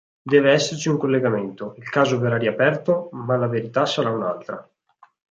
Deve 0.31 0.51
esserci 0.51 0.89
un 0.89 0.97
collegamento, 0.97 1.75
il 1.77 1.87
caso 1.87 2.17
verrà 2.17 2.35
riaperto 2.35 3.09
ma 3.11 3.35
la 3.35 3.45
verità 3.45 3.85
sarà 3.85 4.09
un'altra. 4.09 4.67